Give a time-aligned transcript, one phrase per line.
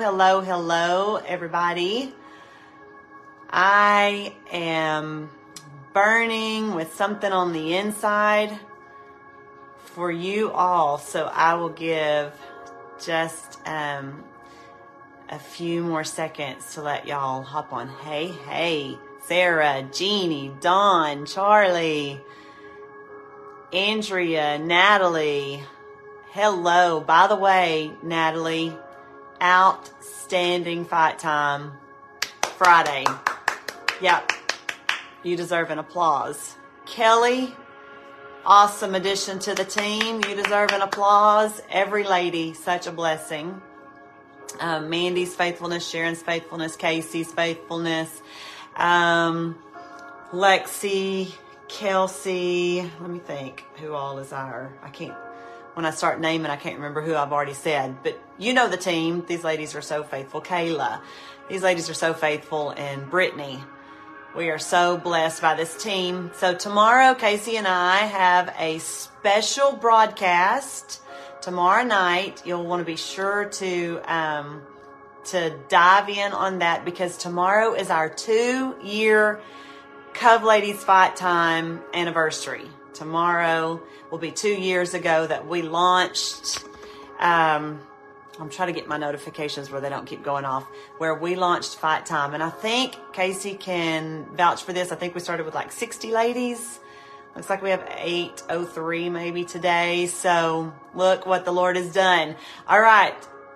[0.00, 2.14] hello, hello, everybody.
[3.50, 5.28] I am
[5.92, 8.58] burning with something on the inside
[9.84, 12.32] for you all, so I will give
[13.04, 14.24] just um,
[15.28, 17.88] a few more seconds to let y'all hop on.
[17.88, 22.18] Hey, hey, Sarah, Jeannie, Dawn, Charlie,
[23.70, 25.62] Andrea, Natalie.
[26.30, 27.00] Hello.
[27.00, 28.72] By the way, Natalie,
[29.42, 31.72] outstanding fight time
[32.56, 33.04] Friday.
[34.00, 34.32] Yep.
[35.22, 36.56] You deserve an applause.
[36.86, 37.54] Kelly,
[38.44, 40.22] awesome addition to the team.
[40.28, 41.60] You deserve an applause.
[41.70, 43.60] Every lady, such a blessing.
[44.58, 48.20] Uh, Mandy's faithfulness, Sharon's faithfulness, Casey's faithfulness,
[48.76, 49.56] um,
[50.32, 51.32] Lexi,
[51.68, 52.82] Kelsey.
[53.00, 53.64] Let me think.
[53.76, 54.72] Who all is our?
[54.82, 55.16] I can't.
[55.74, 58.02] When I start naming, I can't remember who I've already said.
[58.02, 59.24] But you know the team.
[59.26, 60.40] These ladies are so faithful.
[60.40, 61.00] Kayla.
[61.48, 62.70] These ladies are so faithful.
[62.70, 63.62] And Brittany.
[64.36, 66.30] We are so blessed by this team.
[66.34, 71.02] So tomorrow, Casey and I have a special broadcast
[71.40, 72.42] tomorrow night.
[72.44, 74.62] You'll want to be sure to um,
[75.26, 79.40] to dive in on that because tomorrow is our two year
[80.14, 82.68] Cove Ladies Fight Time anniversary.
[82.94, 86.64] Tomorrow will be two years ago that we launched.
[87.18, 87.80] Um,
[88.38, 90.66] I'm trying to get my notifications where they don't keep going off.
[90.98, 94.92] Where we launched Fight Time, and I think Casey can vouch for this.
[94.92, 96.80] I think we started with like 60 ladies.
[97.36, 100.06] Looks like we have 803 maybe today.
[100.06, 102.34] So look what the Lord has done.
[102.66, 103.14] All right.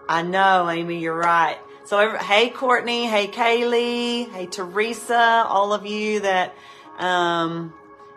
[0.09, 1.59] I know, Amy, you're right.
[1.85, 3.07] So, hey, Courtney.
[3.07, 4.31] Hey, Kaylee.
[4.31, 5.45] Hey, Teresa.
[5.49, 6.55] All of you that,
[6.99, 7.75] um,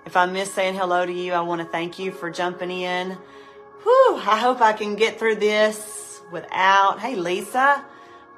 [0.07, 3.17] if I miss saying hello to you, I want to thank you for jumping in.
[3.83, 7.83] Whew, I hope I can get through this without, hey, Lisa.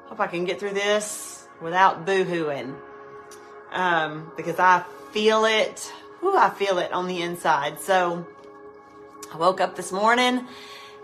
[0.07, 2.75] Hope I can get through this without boohooing.
[3.71, 5.79] Um, because I feel it.
[6.21, 7.79] Whew, I feel it on the inside.
[7.79, 8.25] So
[9.31, 10.47] I woke up this morning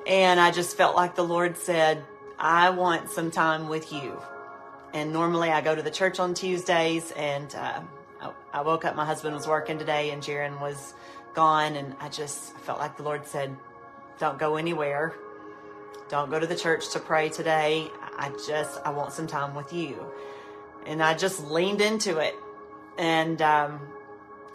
[0.08, 2.04] and I just felt like the Lord said,
[2.40, 4.20] I want some time with you.
[4.96, 7.82] And normally I go to the church on Tuesdays and uh,
[8.56, 10.94] I, woke up, my husband was working today and Jaron was
[11.34, 11.76] gone.
[11.76, 13.56] And I just felt like the Lord said,
[14.18, 15.14] don't go anywhere.
[16.08, 17.90] Don't go to the church to pray today.
[18.18, 20.06] I just, I want some time with you.
[20.86, 22.36] And I just leaned into it.
[22.98, 23.82] And um,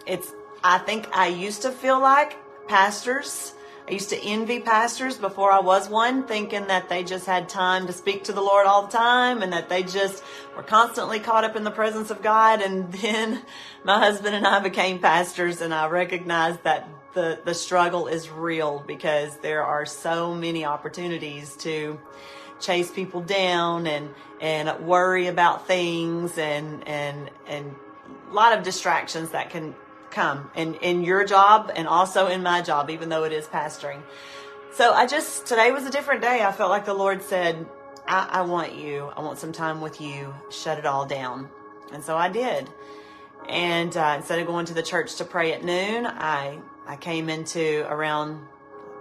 [0.07, 0.33] it's,
[0.63, 2.37] I think I used to feel like
[2.67, 3.53] pastors.
[3.87, 7.87] I used to envy pastors before I was one, thinking that they just had time
[7.87, 10.23] to speak to the Lord all the time and that they just
[10.55, 12.61] were constantly caught up in the presence of God.
[12.61, 13.41] And then
[13.83, 18.83] my husband and I became pastors, and I recognized that the, the struggle is real
[18.85, 21.99] because there are so many opportunities to
[22.59, 24.09] chase people down and,
[24.39, 27.75] and worry about things and, and, and
[28.29, 29.75] a lot of distractions that can
[30.11, 34.01] come in, in your job and also in my job, even though it is pastoring.
[34.73, 36.43] So I just, today was a different day.
[36.43, 37.65] I felt like the Lord said,
[38.07, 39.11] I, I want you.
[39.15, 40.33] I want some time with you.
[40.49, 41.49] Shut it all down.
[41.91, 42.69] And so I did.
[43.49, 47.29] And uh, instead of going to the church to pray at noon, I, I came
[47.29, 48.47] into around,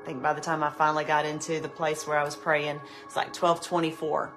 [0.03, 2.81] I think by the time I finally got into the place where I was praying,
[3.04, 4.32] it's like 1224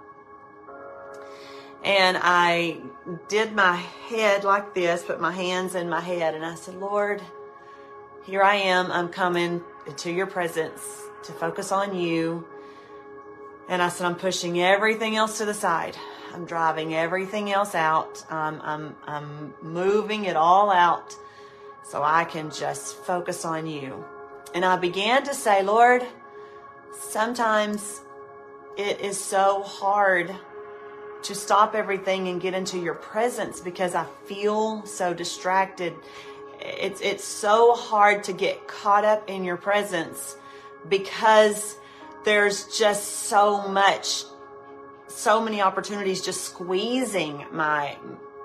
[1.83, 2.77] and I
[3.27, 7.21] did my head like this, put my hands in my head, and I said, Lord,
[8.23, 8.91] here I am.
[8.91, 10.81] I'm coming into your presence
[11.23, 12.47] to focus on you.
[13.67, 15.97] And I said, I'm pushing everything else to the side.
[16.33, 18.23] I'm driving everything else out.
[18.31, 21.15] Um, I'm, I'm moving it all out
[21.83, 24.05] so I can just focus on you.
[24.55, 26.05] And I began to say, Lord,
[26.93, 28.01] sometimes
[28.77, 30.33] it is so hard
[31.23, 35.93] to stop everything and get into your presence because I feel so distracted.
[36.59, 40.35] It's it's so hard to get caught up in your presence
[40.89, 41.77] because
[42.25, 44.23] there's just so much
[45.07, 47.97] so many opportunities just squeezing my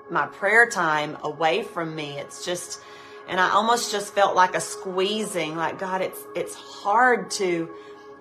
[0.09, 2.17] my prayer time away from me.
[2.17, 2.81] It's just
[3.27, 7.69] and I almost just felt like a squeezing like God it's it's hard to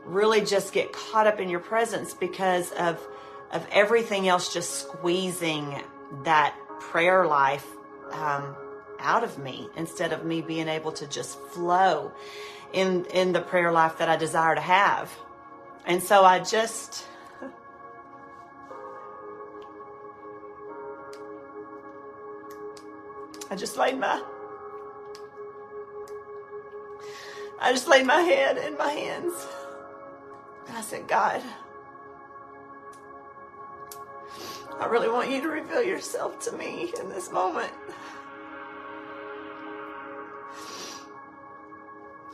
[0.04, 3.06] really just get caught up in your presence because of
[3.52, 5.82] of everything else just squeezing
[6.24, 7.66] that prayer life
[8.12, 8.54] um,
[8.98, 12.12] out of me instead of me being able to just flow
[12.72, 15.10] in in the prayer life that I desire to have.
[15.86, 17.06] And so I just
[23.50, 24.22] I just laid my
[27.60, 29.34] I just laid my head in my hands.
[30.68, 31.42] And I said, God,
[34.90, 37.72] really want you to reveal yourself to me in this moment.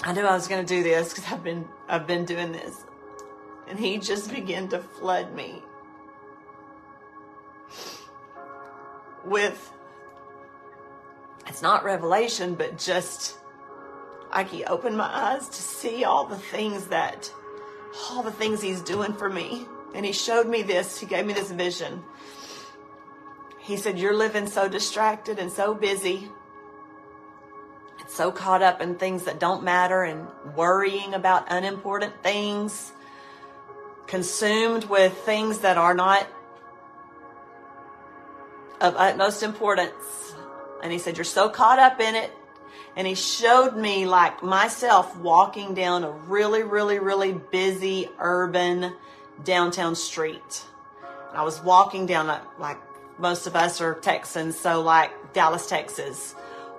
[0.02, 2.84] I knew I was going to do this because I've been I've been doing this,
[3.68, 5.62] and he just began to flood me
[9.24, 9.72] with
[11.46, 13.38] it's not revelation, but just
[14.30, 17.32] I he opened my eyes to see all the things that
[18.10, 19.66] all the things he's doing for me.
[19.94, 22.02] And he showed me this, he gave me this vision.
[23.61, 26.29] He said, You're living so distracted and so busy
[28.14, 32.93] so caught up in things that don't matter and worrying about unimportant things,
[34.06, 36.26] consumed with things that are not
[38.81, 40.35] of utmost importance.
[40.82, 42.31] And he said, You're so caught up in it.
[42.97, 48.93] And he showed me, like myself, walking down a really, really, really busy urban
[49.42, 50.64] downtown street.
[51.32, 52.78] I was walking down, uh, like
[53.19, 56.34] most of us are Texans, so like Dallas, Texas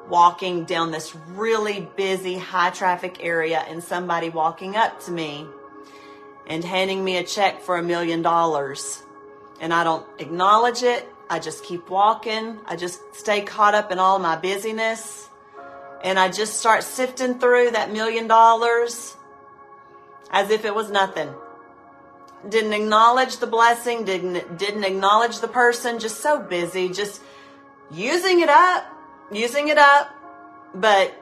[0.10, 5.48] walking down this really busy, high traffic area and somebody walking up to me
[6.48, 9.02] and handing me a check for a million dollars.
[9.60, 11.08] And I don't acknowledge it.
[11.30, 12.60] I just keep walking.
[12.66, 15.30] I just stay caught up in all my busyness.
[16.04, 19.16] And I just start sifting through that million dollars
[20.30, 21.34] as if it was nothing.
[22.48, 27.22] Didn't acknowledge the blessing, didn't, didn't acknowledge the person, just so busy, just
[27.92, 28.86] using it up
[29.32, 30.14] using it up,
[30.74, 31.14] but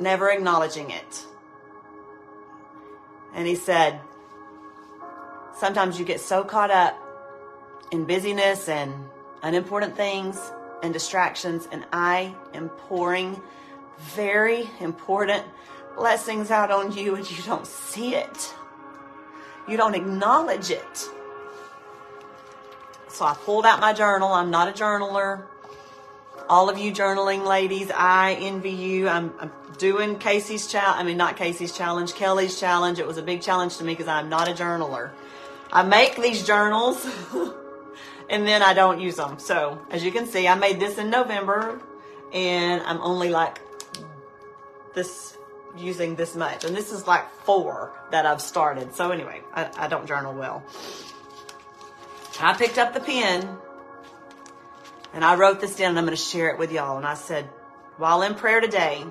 [0.00, 1.26] never acknowledging it.
[3.34, 4.00] And he said,
[5.58, 7.00] Sometimes you get so caught up
[7.90, 8.92] in busyness and
[9.42, 10.38] unimportant things
[10.82, 13.40] and distractions, and I am pouring
[14.14, 15.44] very important
[15.96, 18.54] blessings out on you, and you don't see it.
[19.68, 21.08] You don't acknowledge it.
[23.08, 24.32] So I pulled out my journal.
[24.32, 25.44] I'm not a journaler
[26.48, 29.08] all of you journaling ladies, I envy you.
[29.08, 31.00] I'm, I'm doing Casey's challenge.
[31.00, 32.98] I mean, not Casey's challenge, Kelly's challenge.
[32.98, 35.10] It was a big challenge to me because I'm not a journaler.
[35.72, 37.04] I make these journals
[38.30, 39.38] and then I don't use them.
[39.38, 41.80] So as you can see, I made this in November
[42.32, 43.60] and I'm only like
[44.94, 45.36] this
[45.76, 46.64] using this much.
[46.64, 48.94] And this is like four that I've started.
[48.94, 50.64] So anyway, I, I don't journal well.
[52.40, 53.56] I picked up the pen
[55.14, 56.96] and I wrote this down and I'm going to share it with y'all.
[56.96, 57.46] And I said,
[57.96, 59.04] while in prayer today,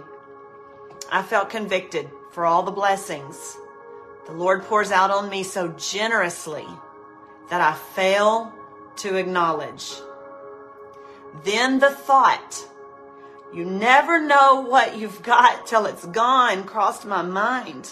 [1.11, 3.57] I felt convicted for all the blessings
[4.25, 6.65] the Lord pours out on me so generously
[7.49, 8.51] that I fail
[8.97, 9.93] to acknowledge.
[11.43, 12.65] Then the thought,
[13.55, 17.89] you never know what you've got till it's gone, crossed my mind.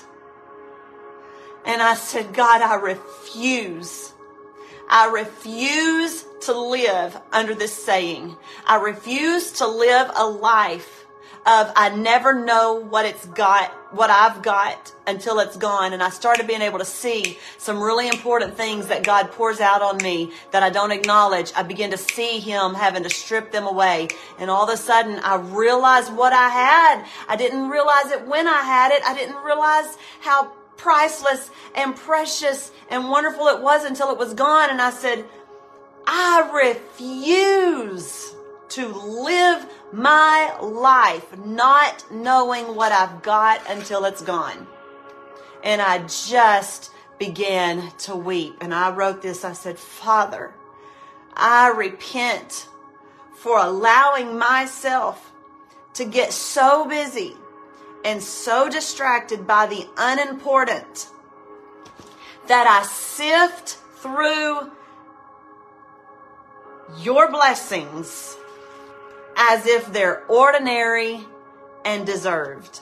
[1.65, 4.11] And I said, God, I refuse.
[4.89, 8.35] I refuse to live under this saying.
[8.67, 11.02] I refuse to live a life
[11.45, 15.91] of I never know what it's got, what I've got until it's gone.
[15.91, 19.81] And I started being able to see some really important things that God pours out
[19.81, 21.51] on me that I don't acknowledge.
[21.55, 24.07] I begin to see Him having to strip them away.
[24.39, 27.05] And all of a sudden I realized what I had.
[27.27, 29.03] I didn't realize it when I had it.
[29.05, 34.69] I didn't realize how priceless and precious and wonderful it was until it was gone.
[34.69, 35.25] And I said,
[36.07, 38.32] I refuse
[38.73, 44.67] to live my life not knowing what I've got until it's gone.
[45.63, 48.55] And I just began to weep.
[48.61, 50.55] And I wrote this I said, Father,
[51.35, 52.67] I repent
[53.35, 55.31] for allowing myself
[55.93, 57.35] to get so busy
[58.03, 61.09] and so distracted by the unimportant
[62.47, 64.71] that I sift through
[66.99, 68.37] your blessings
[69.49, 71.19] as if they're ordinary
[71.83, 72.79] and deserved.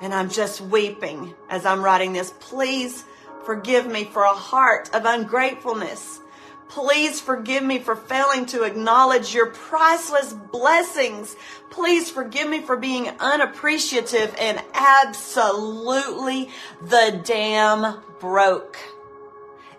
[0.00, 2.34] And I'm just weeping as I'm writing this.
[2.40, 3.04] Please
[3.44, 6.20] forgive me for a heart of ungratefulness.
[6.68, 11.36] Please forgive me for failing to acknowledge your priceless blessings.
[11.70, 16.50] Please forgive me for being unappreciative and absolutely
[16.82, 18.76] the damn broke.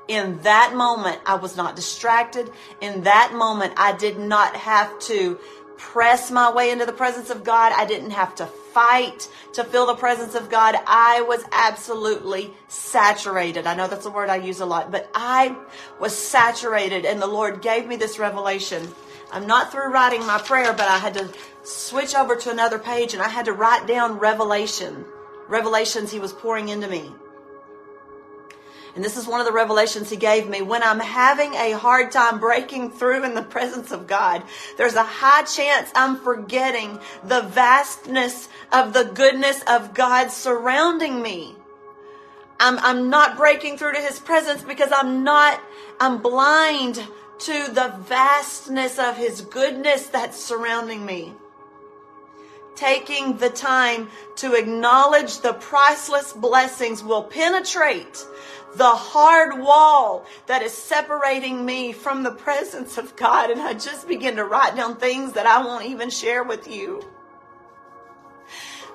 [0.10, 2.52] In that moment, I was not distracted.
[2.82, 5.40] In that moment, I did not have to
[5.78, 7.74] press my way into the presence of God.
[7.76, 10.76] I didn't have to fight to feel the presence of God.
[10.88, 13.68] I was absolutely saturated.
[13.68, 15.56] I know that's a word I use a lot, but I
[16.00, 18.88] was saturated and the Lord gave me this revelation.
[19.32, 21.30] I'm not through writing my prayer, but I had to
[21.62, 25.06] switch over to another page and I had to write down revelation,
[25.48, 27.12] revelations he was pouring into me.
[28.96, 30.62] And this is one of the revelations he gave me.
[30.62, 34.44] When I'm having a hard time breaking through in the presence of God,
[34.78, 41.56] there's a high chance I'm forgetting the vastness of the goodness of God surrounding me.
[42.60, 45.62] I'm, I'm not breaking through to his presence because I'm not,
[46.00, 51.34] I'm blind to the vastness of his goodness that's surrounding me
[52.80, 58.26] taking the time to acknowledge the priceless blessings will penetrate
[58.76, 63.50] the hard wall that is separating me from the presence of God.
[63.50, 67.04] And I just begin to write down things that I won't even share with you.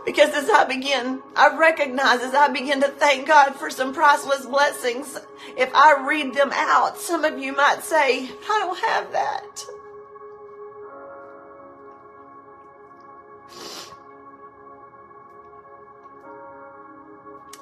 [0.05, 4.45] Because as I begin, I recognize as I begin to thank God for some priceless
[4.45, 5.19] blessings,
[5.57, 9.67] if I read them out, some of you might say, I don't have that.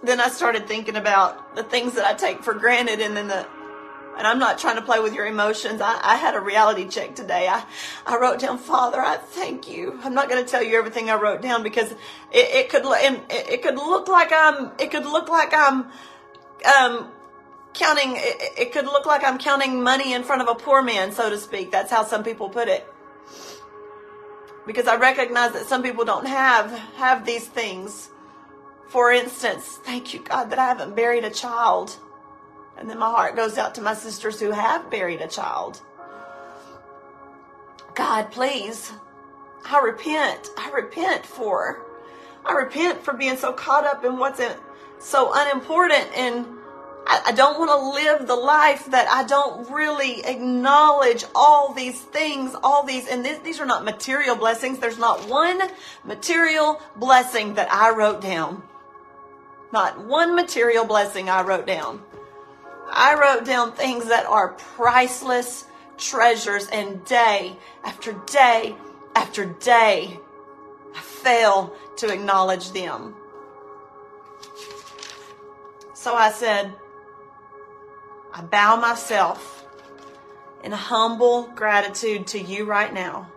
[0.03, 3.47] Then I started thinking about the things that I take for granted and then the
[4.17, 5.81] and I'm not trying to play with your emotions.
[5.81, 7.49] I, I had a reality check today.
[7.49, 7.65] I,
[8.07, 9.99] I wrote down, Father, I thank you.
[10.03, 11.99] I'm not going to tell you everything I wrote down because it,
[12.31, 15.87] it could it, it could look like I'm it could look like I'm
[16.77, 17.11] um
[17.73, 21.13] counting it, it could look like I'm counting money in front of a poor man,
[21.13, 21.73] so to speak.
[21.73, 22.87] That's how some people put it.
[24.67, 28.11] Because I recognize that some people don't have have these things.
[28.93, 31.97] For instance, thank you, God, that I haven't buried a child.
[32.77, 35.81] And then my heart goes out to my sisters who have buried a child.
[37.95, 38.93] God, please,
[39.65, 40.51] I repent.
[40.59, 41.81] I repent for,
[42.45, 44.53] I repent for being so caught up in what's in,
[44.99, 46.11] so unimportant.
[46.15, 46.45] And
[47.07, 51.99] I, I don't want to live the life that I don't really acknowledge all these
[51.99, 54.81] things, all these, and this, these are not material blessings.
[54.81, 55.63] There's not one
[56.05, 58.65] material blessing that I wrote down.
[59.73, 62.03] Not one material blessing I wrote down.
[62.91, 65.65] I wrote down things that are priceless
[65.97, 68.77] treasures, and day after day
[69.15, 70.19] after day,
[70.95, 73.15] I fail to acknowledge them.
[75.95, 76.73] So I said,
[78.35, 79.67] I bow myself
[80.65, 83.31] in humble gratitude to you right now.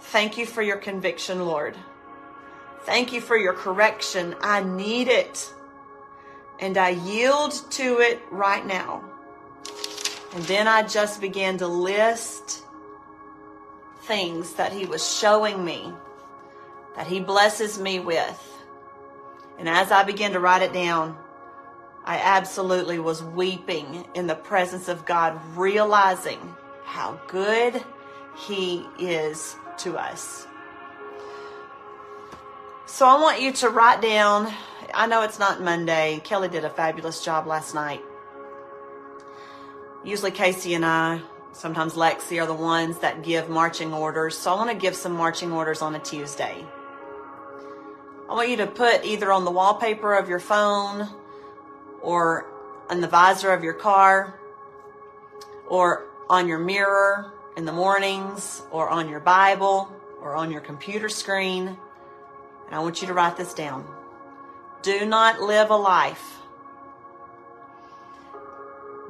[0.00, 1.76] Thank you for your conviction, Lord.
[2.84, 4.36] Thank you for your correction.
[4.40, 5.52] I need it.
[6.60, 9.02] And I yield to it right now.
[10.34, 12.62] And then I just began to list
[14.02, 15.92] things that he was showing me,
[16.96, 18.40] that he blesses me with.
[19.58, 21.16] And as I began to write it down,
[22.04, 27.82] I absolutely was weeping in the presence of God, realizing how good
[28.36, 30.46] he is to us.
[32.94, 34.54] So I want you to write down,
[34.94, 36.20] I know it's not Monday.
[36.22, 38.00] Kelly did a fabulous job last night.
[40.04, 41.20] Usually Casey and I,
[41.50, 44.38] sometimes Lexi are the ones that give marching orders.
[44.38, 46.64] So I want to give some marching orders on a Tuesday.
[48.30, 51.08] I want you to put either on the wallpaper of your phone
[52.00, 52.46] or
[52.88, 54.38] on the visor of your car
[55.66, 61.08] or on your mirror in the mornings or on your Bible or on your computer
[61.08, 61.76] screen
[62.66, 63.86] and I want you to write this down.
[64.82, 66.40] Do not live a life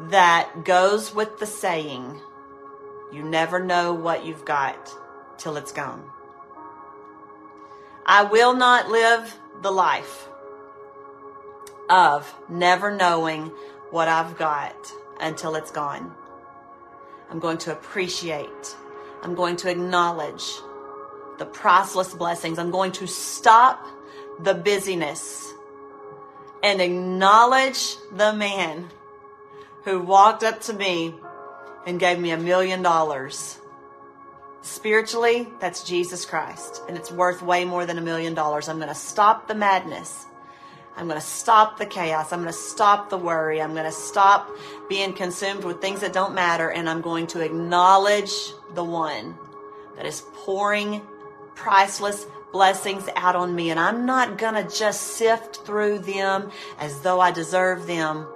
[0.01, 2.21] that goes with the saying,
[3.13, 4.91] you never know what you've got
[5.39, 6.03] till it's gone.
[8.07, 10.29] I will not live the life
[11.89, 13.53] of never knowing
[13.91, 16.15] what I've got until it's gone.
[17.31, 18.77] I'm going to appreciate.
[19.23, 20.45] I'm going to acknowledge
[21.39, 22.59] the priceless blessings.
[22.59, 23.87] I'm going to stop
[24.41, 25.53] the busyness
[26.63, 28.91] and acknowledge the man
[29.85, 31.15] who walked up to me
[31.87, 33.59] and gave me a million dollars.
[34.63, 38.69] Spiritually, that's Jesus Christ, and it's worth way more than a million dollars.
[38.69, 40.25] I'm going to stop the madness.
[40.97, 42.33] I'm going to stop the chaos.
[42.33, 43.61] I'm going to stop the worry.
[43.61, 44.49] I'm going to stop
[44.89, 48.33] being consumed with things that don't matter, and I'm going to acknowledge
[48.73, 49.37] the one
[49.97, 51.03] that is pouring
[51.55, 53.71] priceless blessings out on me.
[53.71, 58.27] And I'm not going to just sift through them as though I deserve them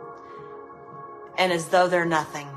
[1.36, 2.48] and as though they're nothing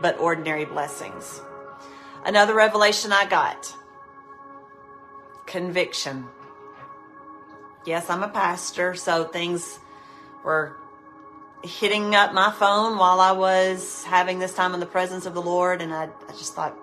[0.00, 1.40] but ordinary blessings.
[2.24, 3.74] Another revelation I got
[5.46, 6.26] conviction.
[7.86, 9.78] Yes, I'm a pastor, so things
[10.42, 10.76] were
[11.62, 15.42] hitting up my phone while I was having this time in the presence of the
[15.42, 16.76] Lord, and I, I just thought,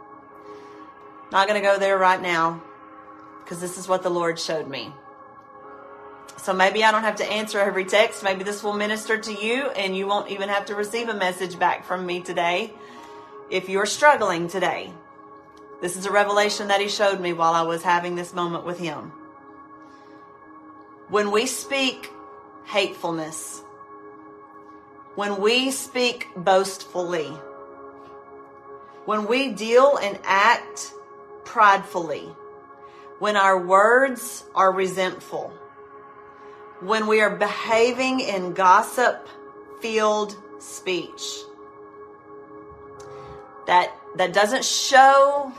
[1.32, 2.62] not going to go there right now
[3.44, 4.94] because this is what the Lord showed me.
[6.38, 8.24] So maybe I don't have to answer every text.
[8.24, 11.60] Maybe this will minister to you and you won't even have to receive a message
[11.60, 12.74] back from me today
[13.50, 14.92] if you're struggling today.
[15.82, 18.80] This is a revelation that he showed me while I was having this moment with
[18.80, 19.12] him.
[21.10, 22.10] When we speak
[22.66, 23.62] hatefulness,
[25.16, 27.28] when we speak boastfully,
[29.06, 30.94] when we deal and act
[31.46, 32.30] pridefully,
[33.20, 35.54] when our words are resentful,
[36.80, 39.28] when we are behaving in gossip
[39.82, 41.22] filled speech.
[43.68, 45.52] That that doesn't show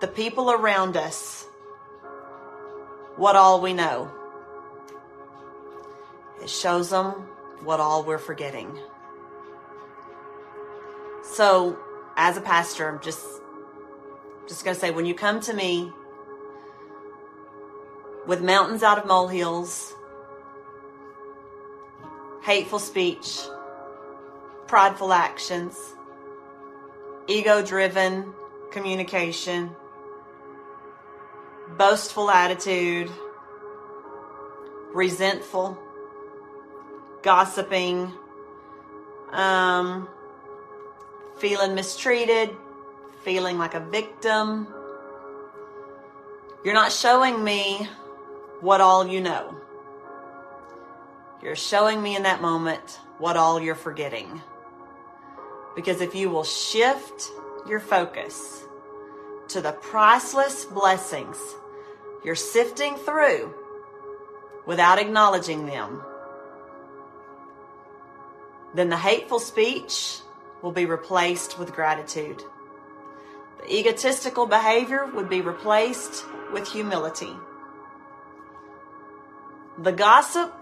[0.00, 1.46] the people around us
[3.16, 4.10] what all we know.
[6.42, 7.12] It shows them
[7.62, 8.78] what all we're forgetting.
[11.22, 11.78] So
[12.16, 13.24] as a pastor i'm just
[14.48, 15.92] just going to say when you come to me
[18.26, 19.94] with mountains out of molehills,
[22.42, 23.40] hateful speech,
[24.66, 25.78] prideful actions,
[27.26, 28.32] ego driven
[28.70, 29.70] communication,
[31.78, 33.10] boastful attitude,
[34.92, 35.78] resentful,
[37.22, 38.12] gossiping,
[39.32, 40.08] um,
[41.38, 42.50] feeling mistreated,
[43.24, 44.68] feeling like a victim.
[46.64, 47.88] You're not showing me
[48.60, 49.56] what all you know.
[51.42, 54.40] You're showing me in that moment what all you're forgetting.
[55.74, 57.30] Because if you will shift
[57.68, 58.64] your focus
[59.48, 61.36] to the priceless blessings
[62.24, 63.52] you're sifting through
[64.66, 66.02] without acknowledging them,
[68.74, 70.20] then the hateful speech
[70.62, 72.42] will be replaced with gratitude.
[73.68, 77.34] Egotistical behavior would be replaced with humility.
[79.78, 80.54] The gossip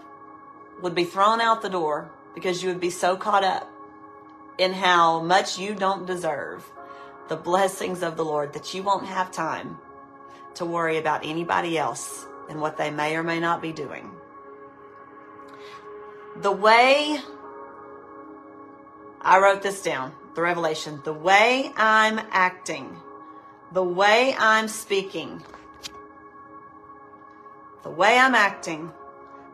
[0.81, 3.69] would be thrown out the door because you would be so caught up
[4.57, 6.69] in how much you don't deserve
[7.27, 9.77] the blessings of the Lord that you won't have time
[10.55, 14.11] to worry about anybody else and what they may or may not be doing.
[16.37, 17.19] The way
[19.21, 22.97] I wrote this down, the revelation, the way I'm acting,
[23.71, 25.43] the way I'm speaking,
[27.83, 28.91] the way I'm acting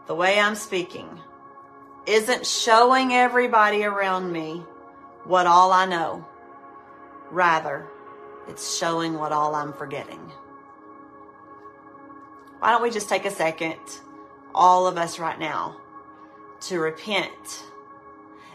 [0.10, 1.08] the way I'm speaking
[2.08, 4.64] isn't showing everybody around me
[5.24, 6.26] what all I know.
[7.30, 7.86] Rather,
[8.48, 10.32] it's showing what all I'm forgetting.
[12.58, 13.78] Why don't we just take a second,
[14.56, 15.78] all of us right now,
[16.62, 17.64] to repent?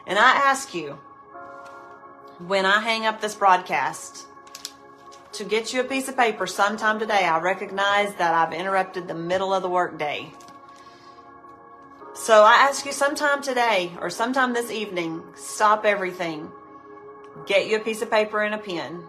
[0.09, 0.99] And I ask you,
[2.38, 4.27] when I hang up this broadcast,
[5.33, 7.25] to get you a piece of paper sometime today.
[7.25, 10.33] I recognize that I've interrupted the middle of the workday
[12.14, 16.49] so I ask you sometime today or sometime this evening, stop everything.
[17.44, 19.03] Get you a piece of paper and a pen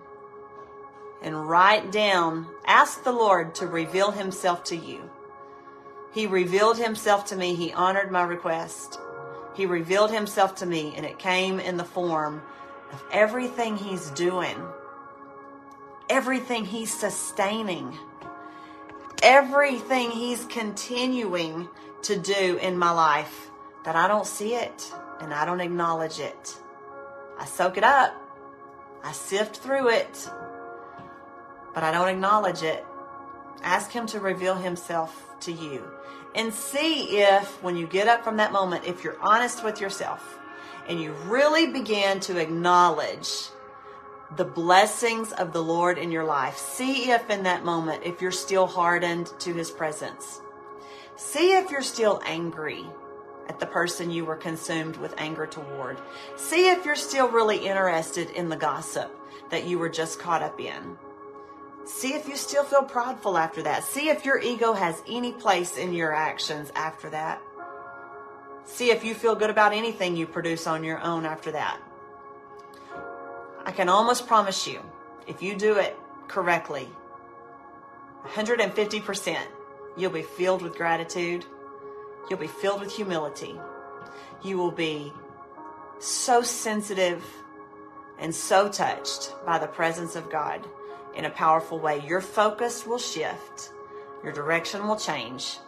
[1.21, 5.07] and write down, ask the Lord to reveal himself to you.
[6.13, 7.53] He revealed himself to me.
[7.53, 8.99] He honored my request.
[9.53, 12.41] He revealed himself to me and it came in the form
[12.91, 14.55] of everything he's doing,
[16.09, 17.97] everything he's sustaining,
[19.23, 21.67] everything he's continuing
[22.03, 23.49] to do in my life
[23.83, 26.55] that I don't see it and I don't acknowledge it.
[27.39, 28.13] I soak it up,
[29.03, 30.29] I sift through it,
[31.73, 32.85] but I don't acknowledge it.
[33.61, 35.83] Ask Him to reveal Himself to you
[36.35, 40.39] and see if, when you get up from that moment, if you're honest with yourself
[40.87, 43.49] and you really begin to acknowledge
[44.35, 48.31] the blessings of the Lord in your life, see if in that moment, if you're
[48.31, 50.41] still hardened to His presence
[51.17, 52.85] See if you're still angry
[53.47, 55.97] at the person you were consumed with anger toward.
[56.35, 59.15] See if you're still really interested in the gossip
[59.49, 60.97] that you were just caught up in.
[61.85, 63.83] See if you still feel prideful after that.
[63.85, 67.41] See if your ego has any place in your actions after that.
[68.65, 71.79] See if you feel good about anything you produce on your own after that.
[73.65, 74.81] I can almost promise you,
[75.27, 75.97] if you do it
[76.27, 76.87] correctly,
[78.25, 79.37] 150%,
[79.97, 81.45] You'll be filled with gratitude.
[82.29, 83.55] You'll be filled with humility.
[84.43, 85.13] You will be
[85.99, 87.23] so sensitive
[88.19, 90.67] and so touched by the presence of God
[91.15, 92.05] in a powerful way.
[92.05, 93.71] Your focus will shift.
[94.21, 95.59] Your direction will change.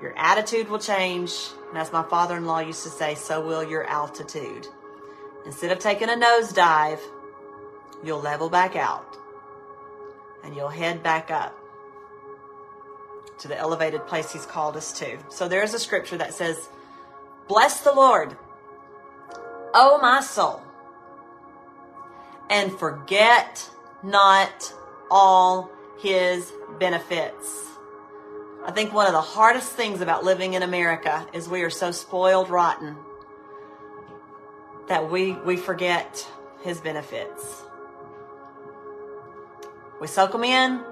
[0.00, 1.32] Your attitude will change.
[1.68, 4.68] And as my father in law used to say, so will your altitude.
[5.44, 7.00] Instead of taking a nosedive,
[8.04, 9.16] you'll level back out
[10.44, 11.56] and you'll head back up
[13.38, 15.18] to the elevated place He's called us to.
[15.28, 16.68] So there's a scripture that says,
[17.48, 18.36] Bless the Lord,
[19.74, 20.62] O my soul,
[22.50, 23.68] and forget
[24.02, 24.72] not
[25.10, 27.75] all His benefits.
[28.66, 31.92] I think one of the hardest things about living in America is we are so
[31.92, 32.96] spoiled rotten
[34.88, 36.26] that we, we forget
[36.64, 37.62] his benefits.
[40.00, 40.82] We soak them in,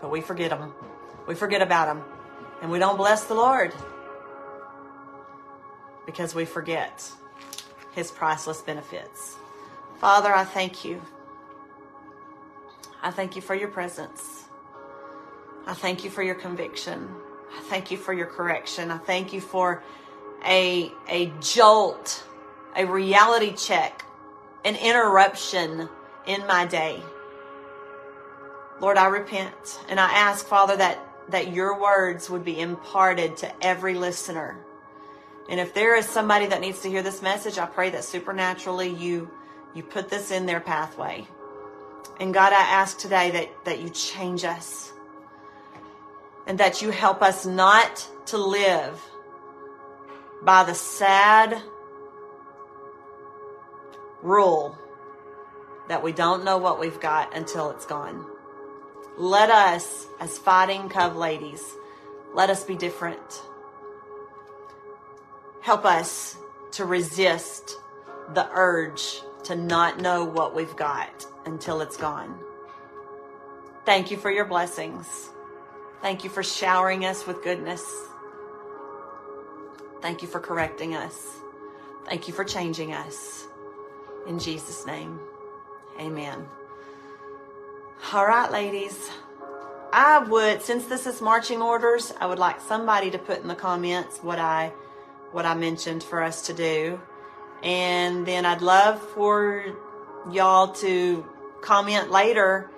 [0.00, 0.72] but we forget them.
[1.26, 2.04] We forget about them.
[2.62, 3.74] And we don't bless the Lord
[6.06, 7.10] because we forget
[7.92, 9.34] his priceless benefits.
[9.98, 11.02] Father, I thank you.
[13.02, 14.44] I thank you for your presence.
[15.68, 17.06] I thank you for your conviction.
[17.54, 18.90] I thank you for your correction.
[18.90, 19.82] I thank you for
[20.42, 22.24] a, a jolt,
[22.74, 24.02] a reality check,
[24.64, 25.90] an interruption
[26.26, 27.02] in my day.
[28.80, 33.52] Lord, I repent and I ask, Father, that, that your words would be imparted to
[33.62, 34.58] every listener.
[35.50, 38.88] And if there is somebody that needs to hear this message, I pray that supernaturally
[38.88, 39.30] you,
[39.74, 41.26] you put this in their pathway.
[42.20, 44.94] And God, I ask today that, that you change us
[46.48, 49.00] and that you help us not to live
[50.42, 51.62] by the sad
[54.22, 54.76] rule
[55.88, 58.26] that we don't know what we've got until it's gone.
[59.18, 61.62] Let us, as fighting Cove ladies,
[62.34, 63.42] let us be different.
[65.60, 66.36] Help us
[66.72, 67.76] to resist
[68.34, 72.38] the urge to not know what we've got until it's gone.
[73.84, 75.30] Thank you for your blessings.
[76.00, 77.84] Thank you for showering us with goodness.
[80.00, 81.14] Thank you for correcting us.
[82.06, 83.46] Thank you for changing us.
[84.26, 85.18] In Jesus' name,
[85.98, 86.46] amen.
[88.12, 89.10] All right, ladies.
[89.92, 93.54] I would, since this is marching orders, I would like somebody to put in the
[93.54, 94.72] comments what I
[95.32, 97.00] what I mentioned for us to do.
[97.62, 99.64] And then I'd love for
[100.30, 101.26] y'all to
[101.60, 102.70] comment later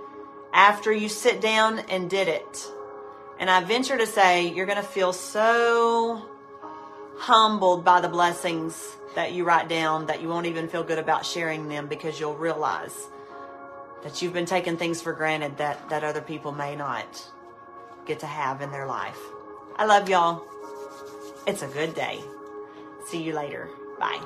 [0.52, 2.70] after you sit down and did it
[3.40, 6.22] and I venture to say you're going to feel so
[7.16, 11.26] humbled by the blessings that you write down that you won't even feel good about
[11.26, 13.08] sharing them because you'll realize
[14.04, 17.28] that you've been taking things for granted that, that other people may not
[18.06, 19.18] get to have in their life.
[19.76, 20.44] I love y'all.
[21.46, 22.20] It's a good day.
[23.06, 23.68] See you later.
[23.98, 24.22] Bye.